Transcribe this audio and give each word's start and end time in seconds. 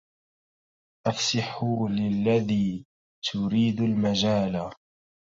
أفسحوا 1.07 1.89
للذي 1.89 2.85
تريد 3.33 3.81
المجالا 3.81 4.69